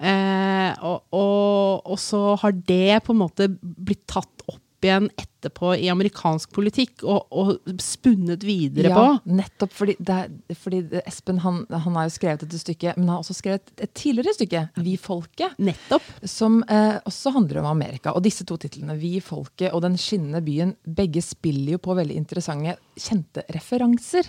Eh, 0.00 0.70
og, 0.80 1.02
og, 1.12 1.82
og 1.84 1.98
så 2.00 2.22
har 2.40 2.54
det 2.56 3.02
på 3.04 3.12
en 3.12 3.20
måte 3.20 3.50
blitt 3.60 4.06
tatt 4.08 4.39
opp 4.80 4.84
igjen 4.88 5.10
etterpå 5.20 5.74
i 5.76 5.88
amerikansk 5.92 6.50
politikk 6.56 7.02
og, 7.04 7.26
og 7.32 7.80
spunnet 7.80 8.42
videre 8.44 8.88
ja, 8.90 8.96
på. 8.96 9.32
Nettopp 9.36 9.72
fordi, 9.76 9.96
er- 10.08 10.30
fordi 10.56 10.80
Espen 11.04 11.40
han, 11.44 11.62
han 11.70 11.96
har 11.96 12.06
jo 12.08 12.14
skrevet 12.14 12.40
dette 12.44 12.60
stykket, 12.60 12.96
men 12.96 13.08
han 13.08 13.18
har 13.18 13.22
også 13.24 13.36
skrevet 13.36 13.72
et 13.80 13.92
tidligere 13.96 14.34
stykke, 14.36 14.62
Vi 14.80 14.96
folket. 15.00 15.56
Nettopp. 15.60 16.02
Som 16.24 16.62
eh, 16.68 16.96
også 17.08 17.32
handler 17.36 17.60
om 17.62 17.68
Amerika. 17.74 18.14
Og 18.16 18.24
disse 18.24 18.44
to 18.48 18.56
titlene, 18.60 18.96
Vi 19.00 19.18
folket 19.20 19.72
og 19.72 19.82
Den 19.84 19.98
skinnende 20.00 20.40
byen, 20.44 20.74
begge 20.84 21.22
spiller 21.24 21.76
jo 21.76 21.82
på 21.84 21.96
veldig 21.96 22.16
interessante, 22.16 22.76
kjente 23.00 23.44
referanser. 23.54 24.28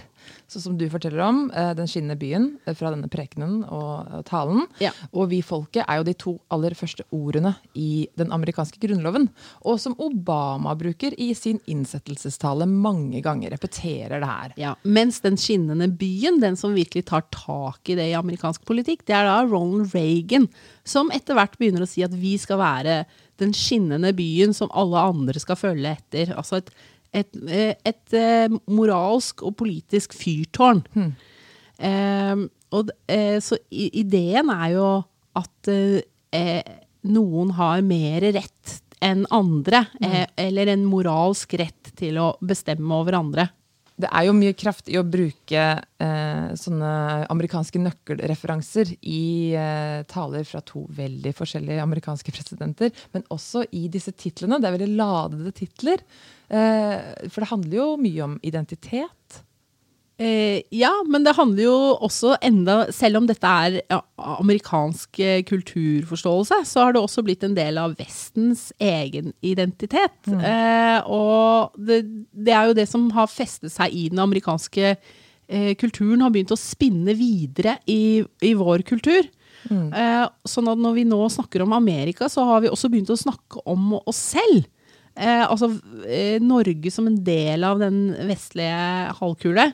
Sånn 0.52 0.66
som 0.66 0.78
du 0.80 0.86
forteller 0.92 1.22
om 1.24 1.44
eh, 1.56 1.72
Den 1.78 1.90
skinnende 1.90 2.20
byen 2.20 2.48
eh, 2.66 2.76
fra 2.78 2.92
denne 2.94 3.10
prekenen 3.12 3.62
og, 3.64 4.10
og 4.20 4.26
talen. 4.28 4.66
Ja. 4.84 4.92
Og 5.12 5.30
Vi 5.32 5.42
folket 5.46 5.86
er 5.86 6.02
jo 6.02 6.08
de 6.08 6.16
to 6.20 6.36
aller 6.54 6.76
første 6.78 7.06
ordene 7.16 7.54
i 7.78 8.08
den 8.20 8.34
amerikanske 8.36 8.82
grunnloven. 8.82 9.30
Og 9.68 9.80
som 9.82 9.96
Obama 10.02 10.76
bruker 10.80 11.16
i 11.22 11.32
sin 11.38 11.62
innsettelsestale 11.72 12.68
mange 12.70 13.24
ganger. 13.24 13.56
Repeterer 13.56 14.22
det 14.22 14.32
her. 14.32 14.56
Ja, 14.60 14.76
mens 14.84 15.22
den 15.24 15.40
skinnende 15.40 15.88
byen, 15.88 16.42
den 16.44 16.60
som 16.60 16.76
virkelig 16.76 17.08
tar 17.12 17.26
tak 17.34 17.90
i 17.90 17.98
det 18.00 18.12
i 18.12 18.18
amerikansk 18.18 18.66
politikk, 18.68 19.06
det 19.08 19.18
er 19.18 19.28
da 19.30 19.42
Ronald 19.48 19.96
Reagan, 19.96 20.48
som 20.88 21.12
etter 21.14 21.38
hvert 21.38 21.58
begynner 21.60 21.86
å 21.86 21.90
si 21.90 22.04
at 22.06 22.16
vi 22.18 22.36
skal 22.42 22.62
være 22.62 23.04
den 23.42 23.54
skinnende 23.58 24.12
byen 24.14 24.54
som 24.54 24.72
alle 24.78 25.02
andre 25.12 25.42
skal 25.42 25.58
følge 25.60 25.96
etter. 25.96 26.34
Altså 26.38 26.62
et, 26.62 26.70
et, 27.14 27.30
eh, 27.48 27.76
et, 27.86 28.14
eh, 28.14 28.48
moralsk 28.72 29.44
og 29.44 29.56
politisk 29.60 30.14
fyrtårn. 30.16 30.84
Eh, 31.80 32.36
og, 32.72 32.92
eh, 33.08 33.40
så 33.44 33.58
ideen 33.72 34.50
er 34.54 34.70
jo 34.76 35.04
at 35.36 35.68
eh, 35.68 36.02
eh, 36.32 36.64
noen 37.04 37.52
har 37.58 37.82
mer 37.82 38.22
rett 38.22 38.78
enn 39.02 39.26
andre, 39.34 39.88
eh, 40.02 40.26
eller 40.38 40.68
en 40.70 40.86
moralsk 40.86 41.54
rett 41.58 41.92
til 41.98 42.20
å 42.22 42.38
bestemme 42.40 42.94
over 42.94 43.18
andre. 43.18 43.50
Det 44.00 44.10
er 44.10 44.26
jo 44.26 44.34
mye 44.34 44.56
kraft 44.58 44.88
i 44.90 44.98
å 44.98 45.04
bruke 45.06 45.64
eh, 46.02 46.48
sånne 46.58 46.92
amerikanske 47.32 47.82
nøkkelreferanser 47.84 48.96
i 49.02 49.52
eh, 49.58 50.02
taler 50.10 50.48
fra 50.48 50.64
to 50.66 50.86
veldig 50.96 51.34
forskjellige 51.38 51.84
amerikanske 51.84 52.34
presidenter, 52.34 52.94
men 53.14 53.28
også 53.34 53.66
i 53.78 53.88
disse 53.92 54.16
titlene. 54.16 54.62
Det 54.62 54.70
er 54.70 54.78
veldig 54.78 54.92
ladede 54.96 55.54
titler. 55.60 56.04
Eh, 56.50 57.28
for 57.28 57.44
det 57.44 57.52
handler 57.52 57.78
jo 57.78 57.88
mye 58.02 58.26
om 58.26 58.38
identitet. 58.48 59.42
Eh, 60.22 60.62
ja, 60.76 60.92
men 61.10 61.24
det 61.26 61.34
handler 61.34 61.64
jo 61.64 61.78
også 62.06 62.36
enda 62.46 62.84
Selv 62.94 63.18
om 63.18 63.26
dette 63.26 63.48
er 63.48 63.78
ja, 63.80 63.98
amerikansk 64.38 65.18
eh, 65.24 65.40
kulturforståelse, 65.48 66.60
så 66.68 66.84
har 66.84 66.94
det 66.94 67.02
også 67.02 67.24
blitt 67.26 67.46
en 67.48 67.56
del 67.58 67.80
av 67.82 67.96
Vestens 67.98 68.68
egen 68.78 69.32
identitet. 69.42 70.20
Eh, 70.30 71.00
og 71.10 71.74
det, 71.80 72.04
det 72.30 72.54
er 72.54 72.70
jo 72.70 72.78
det 72.78 72.86
som 72.92 73.08
har 73.16 73.32
festet 73.32 73.74
seg 73.74 73.96
i 73.98 74.10
den 74.14 74.22
amerikanske 74.22 74.92
eh, 74.94 75.72
kulturen, 75.82 76.22
har 76.22 76.34
begynt 76.36 76.54
å 76.54 76.60
spinne 76.60 77.16
videre 77.18 77.80
i, 77.90 78.22
i 78.46 78.52
vår 78.60 78.86
kultur. 78.92 79.26
Eh, 79.72 80.26
sånn 80.54 80.70
at 80.70 80.84
når 80.84 81.00
vi 81.00 81.08
nå 81.08 81.22
snakker 81.34 81.66
om 81.66 81.74
Amerika, 81.78 82.30
så 82.30 82.46
har 82.46 82.62
vi 82.62 82.70
også 82.70 82.92
begynt 82.94 83.10
å 83.14 83.18
snakke 83.18 83.64
om 83.70 83.96
oss 84.04 84.22
selv. 84.36 84.70
Eh, 85.18 85.44
altså 85.44 85.74
Norge 86.46 86.94
som 86.94 87.10
en 87.10 87.18
del 87.26 87.66
av 87.68 87.82
den 87.82 88.04
vestlige 88.30 89.18
halvkule. 89.18 89.72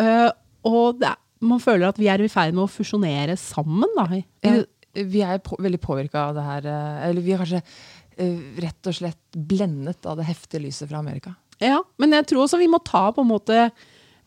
Eh, 0.00 0.28
og 0.68 1.04
er, 1.04 1.16
man 1.40 1.62
føler 1.62 1.88
at 1.88 2.00
vi 2.00 2.08
er 2.12 2.22
i 2.22 2.30
ferd 2.32 2.56
med 2.56 2.66
å 2.66 2.70
fusjonere 2.70 3.36
sammen. 3.40 3.88
Da. 3.96 4.06
Ja, 4.44 4.58
vi 4.96 5.22
er 5.24 5.40
på, 5.44 5.58
veldig 5.60 5.80
påvirka 5.82 6.28
av 6.28 6.36
det 6.38 6.46
her. 6.46 6.68
eh, 6.72 7.06
Eller 7.08 7.24
vi 7.24 7.34
er 7.34 7.42
kanskje 7.42 7.62
eh, 7.62 8.42
rett 8.64 8.90
og 8.90 8.98
slett 8.98 9.40
blendet 9.52 10.06
av 10.08 10.20
det 10.20 10.28
heftige 10.28 10.64
lyset 10.66 10.90
fra 10.90 11.00
Amerika. 11.00 11.34
Ja, 11.60 11.82
men 12.00 12.16
jeg 12.16 12.28
tror 12.30 12.46
også 12.46 12.60
vi 12.60 12.70
må 12.72 12.80
ta 12.84 13.10
på 13.12 13.24
en 13.24 13.32
måte 13.32 13.70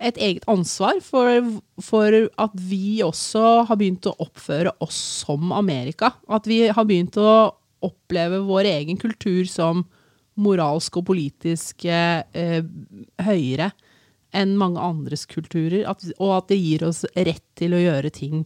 et 0.03 0.17
eget 0.19 0.45
ansvar 0.51 0.99
for, 1.05 1.45
for 1.81 2.15
at 2.41 2.55
vi 2.59 2.99
også 3.05 3.63
har 3.69 3.77
begynt 3.79 4.05
å 4.09 4.15
oppføre 4.25 4.73
oss 4.83 4.97
som 5.23 5.53
Amerika. 5.55 6.11
At 6.27 6.49
vi 6.49 6.65
har 6.67 6.87
begynt 6.89 7.17
å 7.21 7.53
oppleve 7.83 8.41
vår 8.47 8.67
egen 8.69 8.99
kultur 8.99 9.45
som 9.49 9.85
moralsk 10.39 10.97
og 10.97 11.05
politisk 11.11 11.85
eh, 11.85 12.63
høyere 13.21 13.69
enn 14.33 14.57
mange 14.59 14.81
andres 14.81 15.25
kulturer. 15.29 15.83
At, 15.89 16.03
og 16.17 16.35
at 16.37 16.51
det 16.51 16.59
gir 16.61 16.85
oss 16.89 17.03
rett 17.15 17.45
til 17.59 17.75
å 17.77 17.81
gjøre 17.81 18.11
ting 18.13 18.43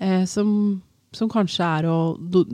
eh, 0.00 0.24
som, 0.30 0.80
som 1.14 1.30
kanskje 1.32 1.70
er 1.80 1.90
å 1.90 1.98
do, 2.18 2.46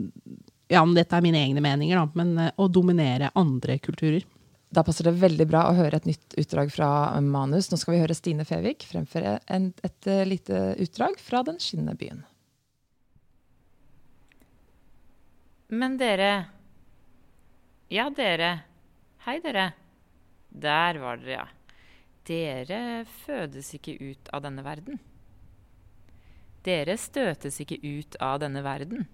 Ja, 0.71 0.83
men 0.85 0.95
dette 0.95 1.17
er 1.17 1.25
mine 1.25 1.41
egne 1.41 1.63
meninger, 1.63 1.99
da, 1.99 2.07
men 2.17 2.37
eh, 2.39 2.53
å 2.57 2.69
dominere 2.71 3.33
andre 3.39 3.77
kulturer. 3.83 4.25
Da 4.71 4.85
passer 4.87 5.09
det 5.09 5.19
veldig 5.19 5.45
bra 5.51 5.65
å 5.67 5.75
høre 5.75 5.99
et 5.99 6.07
nytt 6.07 6.37
utdrag 6.39 6.69
fra 6.71 6.89
manus. 7.19 7.67
Nå 7.71 7.79
skal 7.79 7.97
vi 7.97 8.03
høre 8.05 8.15
Stine 8.15 8.45
Fevik 8.47 8.85
fremføre 8.87 9.35
et, 9.43 9.81
et 9.83 10.07
eh, 10.07 10.23
lite 10.27 10.61
utdrag 10.79 11.19
fra 11.19 11.43
Den 11.43 11.59
skinnende 11.59 11.97
byen. 11.99 12.23
Men 15.71 15.97
dere 15.99 16.31
Ja, 17.91 18.09
dere. 18.15 18.61
Hei, 19.25 19.39
dere. 19.43 19.73
Der 20.51 20.99
var 21.03 21.19
dere, 21.19 21.31
ja. 21.35 21.45
Dere 22.27 23.03
fødes 23.25 23.71
ikke 23.77 23.95
ut 23.99 24.29
av 24.33 24.43
denne 24.45 24.63
verden. 24.65 24.99
Dere 26.65 26.97
støtes 27.01 27.57
ikke 27.63 27.79
ut 27.81 28.17
av 28.21 28.39
denne 28.43 28.61
verden. 28.65 29.07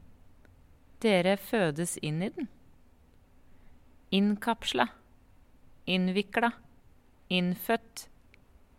Dere 1.03 1.37
fødes 1.39 1.95
inn 2.03 2.19
i 2.25 2.31
den. 2.35 2.49
Innkapsla. 4.11 4.89
Innvikla. 5.87 6.51
Innfødt. 7.31 8.07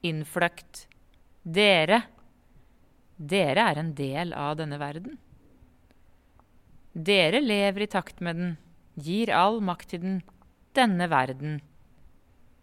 Innfløkt. 0.04 0.84
Dere. 1.42 2.02
Dere 3.16 3.70
er 3.72 3.80
en 3.80 3.94
del 3.96 4.36
av 4.36 4.58
denne 4.60 4.78
verden. 4.80 5.16
Dere 6.92 7.40
lever 7.40 7.84
i 7.84 7.90
takt 7.90 8.20
med 8.24 8.36
den, 8.36 8.54
gir 8.98 9.30
all 9.30 9.60
makt 9.62 9.92
til 9.92 10.00
den, 10.02 10.16
denne 10.74 11.06
verden. 11.10 11.60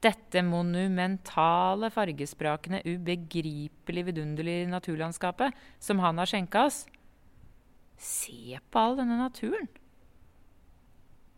Dette 0.05 0.43
monumentale, 0.45 1.89
fargesprakende, 1.89 2.83
ubegripelig 2.85 4.03
vidunderlige 4.11 4.67
naturlandskapet 4.69 5.55
som 5.81 6.03
han 6.03 6.21
har 6.21 6.29
skjenka 6.29 6.67
oss. 6.67 6.83
Se 7.97 8.59
på 8.69 8.81
all 8.81 8.99
denne 8.99 9.17
naturen. 9.17 9.69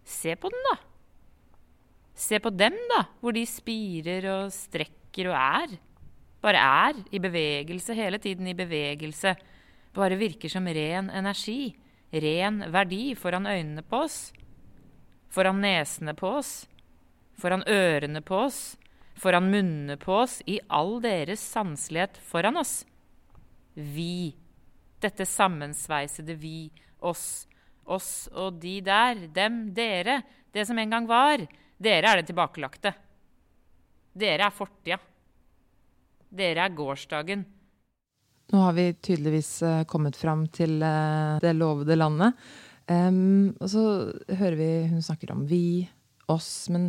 Se 0.07 0.35
på 0.39 0.51
den, 0.51 0.67
da. 0.71 0.77
Se 2.17 2.39
på 2.43 2.51
dem, 2.51 2.75
da, 2.91 3.03
hvor 3.21 3.35
de 3.35 3.43
spirer 3.47 4.25
og 4.33 4.53
strekker 4.55 5.29
og 5.31 5.37
er. 5.37 5.75
Bare 6.43 6.61
er, 6.61 7.03
i 7.13 7.21
bevegelse, 7.21 7.95
hele 7.97 8.19
tiden 8.21 8.47
i 8.49 8.55
bevegelse. 8.57 9.35
Bare 9.95 10.17
virker 10.19 10.51
som 10.51 10.67
ren 10.67 11.11
energi, 11.13 11.75
ren 12.13 12.63
verdi 12.73 13.13
foran 13.19 13.47
øynene 13.49 13.83
på 13.85 14.03
oss. 14.07 14.17
Foran 15.33 15.61
nesene 15.61 16.15
på 16.17 16.37
oss. 16.39 16.65
Foran 17.37 17.63
ørene 17.69 18.21
på 18.25 18.43
oss. 18.47 18.61
Foran 19.17 19.49
munnene 19.49 19.97
på 19.97 20.13
oss, 20.19 20.39
i 20.45 20.59
all 20.69 20.99
deres 21.01 21.41
sanselighet 21.41 22.19
foran 22.21 22.57
oss. 22.61 22.83
Vi. 23.73 24.35
Dette 25.01 25.25
sammensveisede 25.25 26.37
vi, 26.37 26.69
oss. 26.99 27.47
Oss 27.85 28.27
og 28.33 28.59
de 28.61 28.79
der, 28.85 29.27
dem, 29.33 29.67
dere, 29.73 30.21
det 30.53 30.65
som 30.67 30.77
en 30.77 30.93
gang 30.93 31.07
var. 31.09 31.45
Dere 31.77 32.11
er 32.11 32.21
det 32.21 32.29
tilbakelagte. 32.31 32.93
Dere 34.17 34.49
er 34.49 34.55
fortida. 34.55 34.97
Dere 36.27 36.65
er 36.65 36.73
gårsdagen. 36.75 37.45
Nå 38.51 38.63
har 38.63 38.73
vi 38.77 38.89
tydeligvis 38.93 39.51
eh, 39.63 39.83
kommet 39.89 40.17
fram 40.17 40.45
til 40.55 40.81
eh, 40.83 41.37
det 41.43 41.53
lovede 41.57 41.97
landet. 41.97 42.37
Um, 42.87 43.51
og 43.59 43.67
så 43.67 43.83
hører 44.39 44.55
vi 44.55 44.69
hun 44.87 45.03
snakker 45.03 45.33
om 45.33 45.41
vi, 45.49 45.83
oss, 46.31 46.69
men 46.71 46.87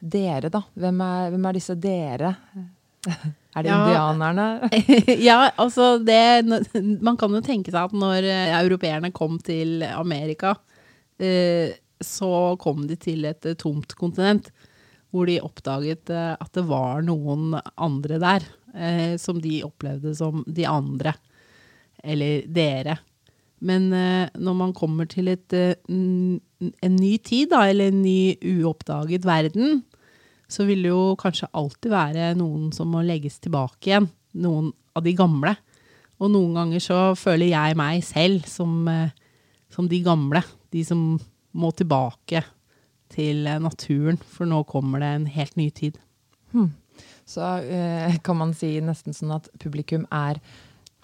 dere, 0.00 0.50
da? 0.52 0.60
Hvem 0.76 1.00
er, 1.04 1.30
hvem 1.32 1.46
er 1.48 1.56
disse 1.58 1.76
dere? 1.80 2.34
Er 3.56 3.62
det 3.62 3.70
Ja. 3.70 3.76
indianerne? 3.78 4.68
ja, 5.28 5.50
altså 5.56 5.98
det 6.04 6.44
Man 7.00 7.16
kan 7.16 7.32
jo 7.32 7.40
tenke 7.40 7.70
seg 7.72 7.84
at 7.88 7.94
når 7.96 8.26
eh, 8.26 8.52
europeerne 8.60 9.12
kom 9.14 9.38
til 9.38 9.82
Amerika, 9.86 10.56
eh, 11.22 11.72
så 12.02 12.56
kom 12.60 12.84
de 12.90 12.96
til 13.00 13.24
et 13.24 13.46
eh, 13.46 13.54
tomt 13.56 13.94
kontinent. 13.96 14.50
Hvor 15.14 15.24
de 15.30 15.38
oppdaget 15.40 16.10
at 16.10 16.50
det 16.52 16.64
var 16.68 17.00
noen 17.06 17.54
andre 17.78 18.18
der, 18.20 18.42
som 19.22 19.38
de 19.40 19.62
opplevde 19.64 20.10
som 20.18 20.42
de 20.44 20.66
andre. 20.68 21.14
Eller 22.04 22.42
dere. 22.52 22.98
Men 23.64 23.88
eh, 23.96 24.28
når 24.36 24.56
man 24.58 24.72
kommer 24.76 25.08
til 25.08 25.30
et, 25.32 25.52
eh, 25.56 25.76
en 25.88 26.96
ny 26.96 27.12
tid, 27.24 27.50
da, 27.52 27.64
eller 27.70 27.92
en 27.92 28.02
ny 28.04 28.36
uoppdaget 28.60 29.26
verden, 29.26 29.82
så 30.48 30.66
vil 30.68 30.84
det 30.84 30.92
jo 30.92 31.16
kanskje 31.18 31.50
alltid 31.56 31.90
være 31.90 32.34
noen 32.38 32.68
som 32.74 32.92
må 32.92 33.02
legges 33.06 33.40
tilbake 33.42 33.90
igjen. 33.90 34.10
Noen 34.36 34.70
av 34.96 35.06
de 35.06 35.14
gamle. 35.16 35.56
Og 36.20 36.30
noen 36.32 36.54
ganger 36.56 36.84
så 36.84 37.00
føler 37.18 37.50
jeg 37.50 37.78
meg 37.78 38.04
selv 38.06 38.46
som, 38.50 38.86
eh, 38.88 39.14
som 39.72 39.88
de 39.88 40.02
gamle. 40.04 40.44
De 40.72 40.84
som 40.84 41.08
må 41.56 41.72
tilbake 41.72 42.44
til 43.12 43.46
naturen, 43.62 44.18
for 44.18 44.48
nå 44.48 44.64
kommer 44.68 45.00
det 45.00 45.12
en 45.14 45.28
helt 45.30 45.56
ny 45.56 45.70
tid. 45.70 45.98
Så 47.26 47.42
eh, 47.58 48.16
kan 48.22 48.38
man 48.38 48.54
si 48.54 48.76
nesten 48.84 49.16
sånn 49.16 49.34
at 49.36 49.48
publikum 49.62 50.06
er 50.14 50.38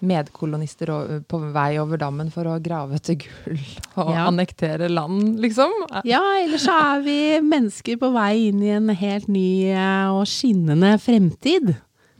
medkolonister 0.03 0.89
på 1.31 1.39
vei 1.55 1.77
over 1.81 1.97
dammen 2.01 2.29
for 2.33 2.47
å 2.51 2.57
grave 2.63 2.97
etter 2.99 3.15
gull 3.21 3.57
og 4.01 4.11
Ja. 4.13 4.25
annektere 4.27 4.89
land, 4.91 5.39
liksom. 5.43 5.71
Ja, 6.07 6.19
ellers 6.41 6.65
så 6.67 6.75
er 6.75 7.01
vi 7.05 7.17
mennesker 7.45 7.97
på 8.01 8.11
vei 8.15 8.49
inn 8.49 8.61
i 8.63 8.73
en 8.75 8.89
helt 8.99 9.27
ny 9.31 9.47
eh, 9.71 10.11
og 10.11 10.25
skinnende 10.29 10.95
fremtid. 10.99 11.73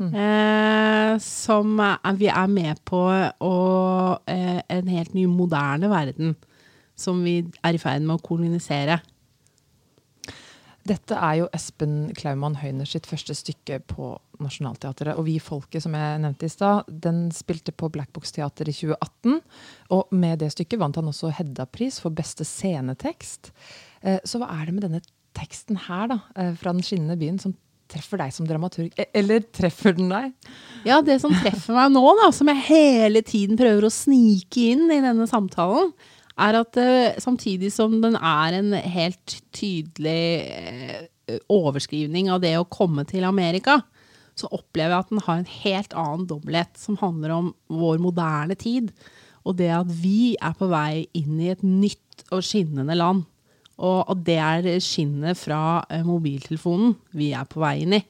Eh, 0.04 1.14
som 1.24 1.78
er, 1.80 2.00
vi 2.20 2.28
er 2.28 2.50
med 2.52 2.80
på 2.84 2.98
å 3.40 3.52
eh, 4.28 4.58
En 4.68 4.90
helt 4.92 5.14
ny, 5.16 5.24
moderne 5.32 5.88
verden. 5.92 6.34
Som 7.00 7.22
vi 7.24 7.38
er 7.64 7.78
i 7.78 7.80
ferd 7.82 8.04
med 8.04 8.18
å 8.18 8.24
kolonisere. 8.26 9.00
Dette 10.84 11.16
er 11.16 11.38
jo 11.40 11.48
Espen 11.56 12.12
Klaumann 12.18 12.58
Høyner 12.60 12.86
sitt 12.90 13.08
første 13.08 13.36
stykke 13.38 13.80
på 13.88 14.18
Nationaltheatret. 14.42 15.18
Og 15.18 15.26
Vi 15.28 15.38
folket, 15.40 15.84
som 15.84 15.94
jeg 15.98 16.22
nevnte 16.24 16.48
i 16.48 16.52
stad, 16.52 16.88
den 16.90 17.26
spilte 17.36 17.72
på 17.76 17.90
Black 17.94 18.12
Box 18.16 18.32
Teater 18.36 18.70
i 18.70 18.74
2018. 18.76 19.42
Og 19.92 20.08
med 20.16 20.40
det 20.40 20.52
stykket 20.56 20.80
vant 20.82 20.96
han 20.96 21.10
også 21.12 21.32
Hedda-pris 21.38 22.00
for 22.02 22.10
beste 22.16 22.44
scenetekst. 22.48 23.52
Eh, 24.04 24.20
Så 24.26 24.40
hva 24.42 24.50
er 24.62 24.66
det 24.66 24.74
med 24.74 24.84
denne 24.88 25.02
teksten 25.38 25.78
her, 25.88 26.08
da, 26.08 26.20
eh, 26.36 26.54
fra 26.56 26.74
Den 26.74 26.82
skinnende 26.82 27.18
byen, 27.18 27.40
som 27.40 27.54
treffer 27.90 28.18
deg 28.18 28.32
som 28.34 28.48
dramaturg? 28.48 28.92
E- 28.98 29.10
Eller 29.14 29.40
treffer 29.42 29.96
den 29.96 30.10
deg? 30.10 30.34
Ja, 30.86 31.02
det 31.02 31.20
som 31.22 31.32
treffer 31.32 31.74
meg 31.74 31.92
nå, 31.92 32.04
da, 32.22 32.32
som 32.32 32.48
jeg 32.48 32.64
hele 32.68 33.22
tiden 33.22 33.58
prøver 33.58 33.84
å 33.86 33.92
snike 33.94 34.72
inn 34.72 34.90
i 34.92 35.02
denne 35.02 35.28
samtalen, 35.30 35.94
er 36.38 36.56
at 36.58 36.78
eh, 36.82 37.14
samtidig 37.22 37.72
som 37.72 38.00
den 38.02 38.16
er 38.16 38.54
en 38.58 38.72
helt 38.74 39.36
tydelig 39.54 41.08
overskrivning 41.50 42.30
av 42.34 42.42
det 42.44 42.56
å 42.60 42.66
komme 42.70 43.06
til 43.08 43.24
Amerika, 43.28 43.78
så 44.40 44.50
opplever 44.56 44.96
jeg 44.96 45.04
at 45.04 45.12
den 45.12 45.24
har 45.26 45.42
en 45.42 45.52
helt 45.52 45.94
annen 45.98 46.26
dobbelthet 46.30 46.80
som 46.82 46.98
handler 47.02 47.36
om 47.36 47.52
vår 47.70 48.02
moderne 48.02 48.58
tid. 48.60 48.90
Og 49.44 49.58
det 49.60 49.70
at 49.76 49.92
vi 49.92 50.34
er 50.42 50.56
på 50.58 50.70
vei 50.72 51.06
inn 51.18 51.38
i 51.42 51.52
et 51.54 51.64
nytt 51.66 52.26
og 52.32 52.44
skinnende 52.46 52.96
land. 52.98 53.26
Og 53.84 54.10
at 54.12 54.24
det 54.26 54.40
er 54.40 54.70
skinnet 54.84 55.40
fra 55.40 55.84
eh, 55.92 56.06
mobiltelefonen 56.06 56.96
vi 57.18 57.32
er 57.36 57.48
på 57.50 57.62
vei 57.64 57.76
inn 57.84 57.98
i. 57.98 58.04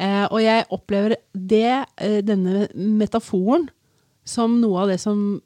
Eh, 0.00 0.26
og 0.30 0.40
jeg 0.42 0.68
opplever 0.72 1.16
det, 1.34 1.84
eh, 2.00 2.20
denne 2.24 2.66
metaforen, 2.74 3.68
som 4.24 4.58
noe 4.60 4.84
av 4.84 4.92
det 4.92 5.00
som 5.02 5.40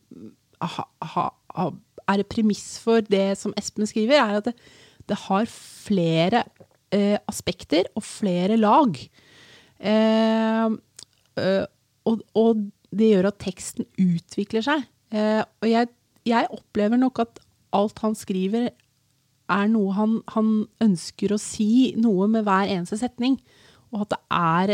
ha, 0.61 0.85
ha, 1.15 1.29
ha, 1.57 1.69
er 2.11 2.25
premiss 2.29 2.77
for 2.83 3.05
det 3.07 3.39
som 3.41 3.55
Espen 3.59 3.89
skriver, 3.89 4.19
er 4.19 4.41
at 4.41 4.51
det, 4.51 4.55
det 5.09 5.19
har 5.27 5.49
flere 5.51 6.45
eh, 6.95 7.17
aspekter 7.31 7.89
og 7.95 8.05
flere 8.07 8.59
lag. 8.61 8.99
Eh, 9.85 10.71
eh, 11.41 11.67
og, 12.09 12.23
og 12.39 12.65
det 12.95 13.11
gjør 13.11 13.31
at 13.31 13.43
teksten 13.43 13.89
utvikler 14.01 14.65
seg. 14.65 14.87
Eh, 15.15 15.43
og 15.43 15.69
jeg, 15.69 15.91
jeg 16.29 16.51
opplever 16.55 17.01
nok 17.01 17.25
at 17.25 17.43
alt 17.75 18.01
han 18.05 18.17
skriver, 18.17 18.71
er 19.53 19.67
noe 19.69 19.93
han, 19.93 20.19
han 20.33 20.53
ønsker 20.83 21.35
å 21.35 21.41
si 21.43 21.93
noe 22.01 22.31
med 22.33 22.47
hver 22.47 22.71
eneste 22.71 22.97
setning. 23.03 23.37
Og 23.93 24.07
at 24.07 24.15
det 24.15 24.21
er 24.33 24.73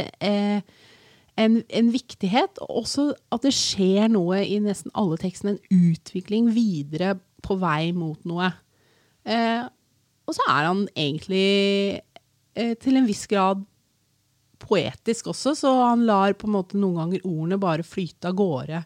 en, 1.40 1.57
en 1.66 1.90
viktighet, 1.92 2.61
og 2.62 2.85
også 2.85 3.09
at 3.35 3.44
det 3.44 3.53
skjer 3.57 4.09
noe 4.12 4.40
i 4.44 4.61
nesten 4.62 4.92
alle 4.99 5.18
tekstene. 5.20 5.57
En 5.57 5.90
utvikling 5.90 6.53
videre 6.55 7.16
på 7.44 7.57
vei 7.61 7.90
mot 7.96 8.20
noe. 8.29 8.53
Eh, 9.25 9.64
og 10.29 10.37
så 10.37 10.46
er 10.49 10.68
han 10.68 10.85
egentlig 10.94 12.01
eh, 12.55 12.75
til 12.81 13.01
en 13.01 13.09
viss 13.09 13.27
grad 13.31 13.64
poetisk 14.62 15.31
også, 15.33 15.55
så 15.59 15.75
han 15.88 16.07
lar 16.09 16.37
på 16.38 16.49
en 16.49 16.57
måte 16.59 16.79
noen 16.81 17.01
ganger 17.03 17.27
ordene 17.27 17.61
bare 17.61 17.87
flyte 17.87 18.31
av 18.31 18.38
gårde. 18.38 18.85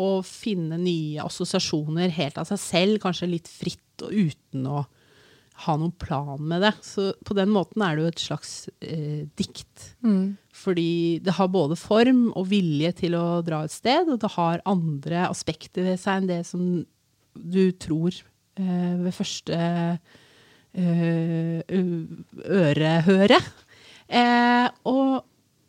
Og 0.00 0.24
finne 0.24 0.78
nye 0.80 1.20
assosiasjoner 1.24 2.12
helt 2.16 2.38
av 2.40 2.48
seg 2.48 2.60
selv, 2.62 3.00
kanskje 3.02 3.32
litt 3.34 3.50
fritt 3.50 4.04
og 4.06 4.14
uten 4.14 4.68
å 4.70 4.84
ha 5.66 5.74
noen 5.76 5.92
plan 6.00 6.40
med 6.40 6.62
det. 6.64 6.72
Så 6.84 7.10
på 7.26 7.36
den 7.36 7.50
måten 7.52 7.82
er 7.84 7.96
det 7.96 8.04
jo 8.04 8.12
et 8.14 8.22
slags 8.22 8.52
eh, 8.80 9.26
dikt. 9.36 9.90
Fordi 10.56 11.20
det 11.24 11.36
har 11.36 11.52
både 11.52 11.76
form 11.78 12.30
og 12.32 12.48
vilje 12.52 12.92
til 13.04 13.16
å 13.18 13.42
dra 13.44 13.64
et 13.66 13.74
sted, 13.74 14.08
og 14.08 14.20
det 14.22 14.32
har 14.36 14.64
andre 14.68 15.26
aspekter 15.28 15.86
ved 15.90 16.00
seg 16.00 16.22
enn 16.22 16.30
det 16.30 16.42
som 16.48 16.64
du 17.34 17.64
tror 17.80 18.12
eh, 18.60 18.94
ved 19.04 19.14
første 19.16 19.60
eh, 20.72 21.60
ørehøre. 22.60 23.40
Eh, 24.10 24.66
og, 24.90 25.20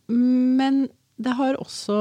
men 0.09 0.87
det 1.21 1.33
har 1.37 1.59
også 1.61 1.97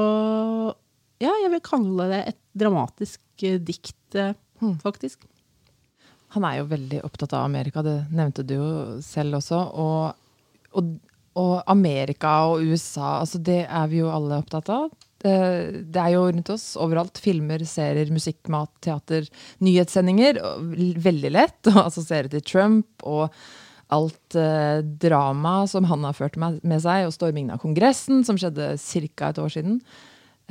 Ja, 1.21 1.35
jeg 1.43 1.51
vil 1.53 1.61
kalle 1.61 2.07
det 2.09 2.21
et 2.31 2.39
dramatisk 2.57 3.21
eh, 3.45 3.59
dikt, 3.61 4.17
eh, 4.17 4.33
faktisk. 4.81 5.27
Han 6.33 6.47
er 6.47 6.61
jo 6.61 6.71
veldig 6.71 7.03
opptatt 7.05 7.35
av 7.35 7.45
Amerika, 7.45 7.83
det 7.85 8.07
nevnte 8.15 8.45
du 8.47 8.55
jo 8.55 8.71
selv 9.03 9.37
også. 9.41 9.59
Og, 9.83 10.51
og, 10.79 10.91
og 11.37 11.55
Amerika 11.69 12.33
og 12.49 12.63
USA, 12.63 13.19
altså 13.19 13.41
det 13.43 13.65
er 13.67 13.89
vi 13.91 13.99
jo 13.99 14.11
alle 14.11 14.39
opptatt 14.39 14.71
av. 14.71 14.89
Det, 15.21 15.33
det 15.93 16.01
er 16.01 16.15
jo 16.15 16.23
rundt 16.31 16.49
oss 16.53 16.71
overalt. 16.81 17.19
Filmer, 17.21 17.61
serier, 17.67 18.09
musikk, 18.13 18.39
mat, 18.49 18.71
teater, 18.81 19.27
nyhetssendinger. 19.61 20.39
Veldig 21.03 21.33
lett 21.35 21.69
å 21.69 21.83
assosiere 21.83 22.31
til 22.31 22.45
Trump 22.47 23.05
og 23.05 23.27
alt 23.91 24.37
eh, 24.39 24.79
drama 24.81 25.65
som 25.69 25.87
han 25.89 26.05
har 26.07 26.15
ført 26.17 26.37
med, 26.39 26.61
med 26.67 26.83
seg, 26.83 27.07
og 27.07 27.15
stormingen 27.15 27.53
av 27.55 27.61
Kongressen, 27.63 28.23
som 28.27 28.39
skjedde 28.39 28.73
ca. 28.77 29.29
et 29.31 29.41
år 29.41 29.53
siden. 29.53 29.81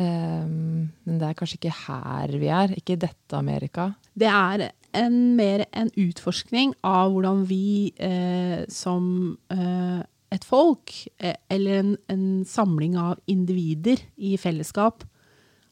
Um, 0.01 0.89
men 1.05 1.19
det 1.21 1.27
er 1.29 1.37
kanskje 1.37 1.59
ikke 1.59 1.75
her 1.83 2.31
vi 2.41 2.49
er, 2.49 2.73
ikke 2.79 2.95
i 2.95 3.03
dette 3.03 3.37
Amerika. 3.37 3.91
Det 4.17 4.31
er 4.31 4.71
en, 4.97 5.19
mer 5.37 5.67
en 5.77 5.91
utforskning 5.99 6.73
av 6.87 7.13
hvordan 7.13 7.45
vi 7.49 7.91
eh, 8.01 8.63
som 8.73 9.37
eh, 9.53 10.01
et 10.33 10.47
folk, 10.47 10.95
eh, 11.19 11.37
eller 11.53 11.83
en, 11.83 11.93
en 12.13 12.25
samling 12.49 12.97
av 13.01 13.19
individer 13.31 14.01
i 14.17 14.37
fellesskap, 14.41 15.05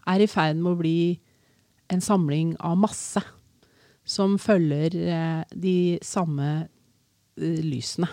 er 0.09 0.25
i 0.25 0.31
ferd 0.31 0.59
med 0.59 0.75
å 0.75 0.81
bli 0.81 1.01
en 1.93 2.05
samling 2.05 2.55
av 2.65 2.79
masse. 2.81 3.23
Som 4.09 4.39
følger 4.41 4.95
eh, 4.97 5.43
de 5.53 5.79
samme 6.05 6.69
lysene. 7.39 8.09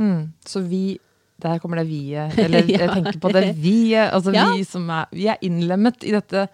Mm. 0.00 0.32
Så 0.46 0.62
vi 0.64 0.98
Der 1.40 1.58
kommer 1.58 1.80
det 1.80 1.86
vi-et. 1.88 2.36
Eller 2.44 2.66
jeg 2.68 2.88
tenker 2.90 3.18
på 3.20 3.32
det 3.32 3.54
vi-et. 3.56 4.12
Altså 4.12 4.32
Ja. 4.34 4.50
vi 4.52 4.64
som 4.64 4.88
er 4.90 5.06
Vi 5.12 5.26
er 5.26 5.40
innlemmet 5.40 6.04
i 6.04 6.12
dette 6.12 6.48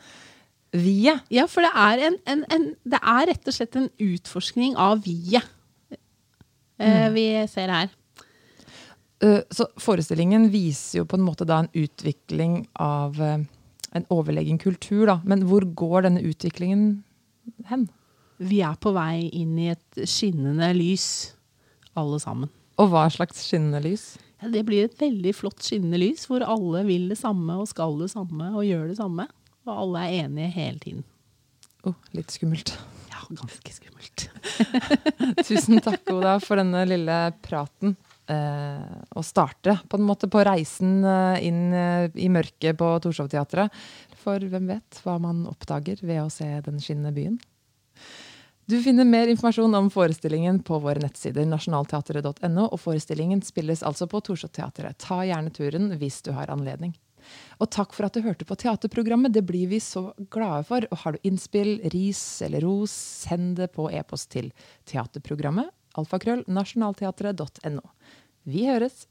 vi-et. 0.73 1.23
Ja, 1.31 1.47
for 1.47 1.63
det 1.67 1.73
er, 1.75 2.07
en, 2.07 2.19
en, 2.27 2.45
en, 2.55 2.67
det 2.85 3.01
er 3.03 3.27
rett 3.33 3.49
og 3.49 3.55
slett 3.55 3.77
en 3.77 3.91
utforskning 3.99 4.77
av 4.77 5.03
vi-et 5.03 5.47
mm. 6.79 7.15
vi 7.15 7.27
ser 7.49 7.73
her. 7.73 7.89
Uh, 9.25 9.41
Så 9.51 9.67
forestillingen 9.81 10.51
viser 10.53 11.01
jo 11.01 11.07
på 11.09 11.17
en 11.17 11.25
måte 11.25 11.47
da 11.49 11.63
en 11.65 11.73
utvikling 11.73 12.67
av 12.75 13.19
en 13.97 14.07
overlegen 14.13 14.59
kultur, 14.59 15.07
da. 15.09 15.21
Men 15.25 15.47
hvor 15.49 15.65
går 15.75 16.07
denne 16.07 16.23
utviklingen 16.23 17.03
hen? 17.71 17.89
Vi 18.37 18.61
er 18.61 18.77
på 18.81 18.93
vei 18.93 19.31
inn 19.33 19.57
i 19.59 19.71
et 19.73 20.03
skinnende 20.05 20.69
lys, 20.77 21.36
alle 21.99 22.21
sammen. 22.23 22.53
Og 22.81 22.91
hva 22.93 23.07
slags 23.13 23.43
skinnende 23.47 23.81
lys? 23.85 24.15
Ja, 24.43 24.51
det 24.53 24.67
blir 24.69 24.85
et 24.85 24.99
veldig 25.01 25.33
flott 25.37 25.65
skinnende 25.65 26.01
lys, 26.01 26.27
hvor 26.29 26.45
alle 26.45 26.85
vil 26.89 27.09
det 27.11 27.19
samme 27.21 27.57
og 27.63 27.69
skal 27.71 27.97
det 28.03 28.11
samme 28.13 28.51
og 28.53 28.67
gjør 28.67 28.91
det 28.91 28.99
samme. 28.99 29.29
Og 29.67 29.73
alle 29.73 30.05
er 30.05 30.27
enige 30.27 30.53
hele 30.55 30.83
tiden. 30.83 31.07
Oh, 31.87 31.97
litt 32.17 32.35
skummelt. 32.35 32.75
Ja, 33.13 33.23
ganske 33.31 33.73
skummelt. 33.73 34.27
Tusen 35.49 35.81
takk, 35.83 36.05
Oda, 36.13 36.37
for 36.43 36.61
denne 36.61 36.85
lille 36.89 37.17
praten. 37.45 37.97
Eh, 38.27 38.95
å 39.15 39.23
starte 39.23 39.77
på 39.87 40.01
en 40.01 40.07
måte 40.07 40.27
på 40.31 40.43
reisen 40.47 40.99
eh, 41.07 41.45
inn 41.47 41.71
eh, 41.71 42.09
i 42.19 42.27
mørket 42.33 42.79
på 42.79 42.89
Torshov-teatret. 43.05 43.75
For 44.19 44.43
hvem 44.43 44.67
vet 44.73 44.99
hva 45.05 45.15
man 45.23 45.45
oppdager 45.47 46.03
ved 46.03 46.25
å 46.25 46.33
se 46.33 46.49
den 46.67 46.83
skinnende 46.83 47.15
byen. 47.15 47.37
Du 48.67 48.83
finner 48.83 49.07
mer 49.07 49.31
informasjon 49.31 49.75
om 49.79 49.89
forestillingen 49.95 50.59
på 50.67 50.79
våre 50.83 50.99
nettsider 50.99 51.47
nasjonalteatret.no, 51.47 52.65
og 52.67 52.81
forestillingen 52.83 53.43
spilles 53.47 53.85
altså 53.87 54.09
på 54.11 54.21
Torshov-teatret. 54.27 54.99
Ta 54.99 55.21
gjerne 55.23 55.55
turen 55.55 55.93
hvis 56.01 56.19
du 56.27 56.33
har 56.35 56.51
anledning. 56.51 56.97
Og 57.63 57.71
takk 57.71 57.95
for 57.95 58.07
at 58.07 58.15
du 58.15 58.25
hørte 58.27 58.47
på 58.47 58.59
teaterprogrammet. 58.59 59.35
Det 59.35 59.45
blir 59.47 59.71
vi 59.71 59.79
så 59.83 60.09
glade 60.35 60.67
for. 60.67 60.87
Og 60.91 61.03
har 61.05 61.15
du 61.15 61.31
innspill, 61.31 61.79
ris 61.95 62.23
eller 62.43 62.67
ros, 62.67 62.95
send 63.27 63.55
det 63.61 63.71
på 63.75 63.87
e-post 63.91 64.33
til 64.35 64.51
teaterprogrammet 64.91 65.71
alfakrøll 66.01 66.45
nasjonalteatret.no. 66.51 67.85
Vi 68.47 68.67
høres! 68.69 69.07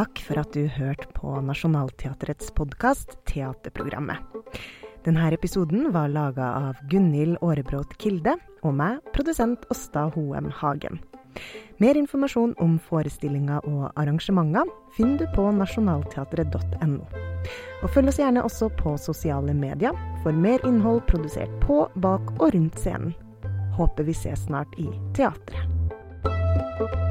Takk 0.00 0.20
for 0.24 0.38
at 0.40 0.54
du 0.56 0.62
hørte 0.64 1.04
på 1.12 1.28
Nationaltheatrets 1.44 2.54
podkast 2.56 3.18
Teaterprogrammet. 3.28 4.16
Denne 5.04 5.26
episoden 5.28 5.90
var 5.92 6.08
laga 6.08 6.46
av 6.56 6.78
Gunhild 6.88 7.36
Aarebrot 7.44 7.92
Kilde 8.00 8.38
og 8.64 8.78
meg, 8.78 9.02
produsent 9.12 9.66
Åsta 9.68 10.06
Hoem 10.14 10.48
Hagen. 10.56 11.02
Mer 11.84 12.00
informasjon 12.00 12.54
om 12.64 12.78
forestillinger 12.86 13.60
og 13.68 13.90
arrangementer 14.00 14.72
finner 14.96 15.20
du 15.20 15.36
på 15.36 15.44
nasjonalteatret.no. 15.58 17.04
Og 17.82 17.92
følg 17.92 18.08
oss 18.08 18.22
gjerne 18.22 18.46
også 18.48 18.70
på 18.80 18.96
sosiale 19.04 19.52
medier 19.52 19.92
for 20.24 20.32
mer 20.32 20.64
innhold 20.64 21.04
produsert 21.12 21.52
på, 21.66 21.82
bak 22.00 22.24
og 22.38 22.54
rundt 22.56 22.80
scenen. 22.80 23.12
Håper 23.76 24.08
vi 24.08 24.16
ses 24.16 24.48
snart 24.48 24.80
i 24.80 24.88
teatret. 25.12 27.09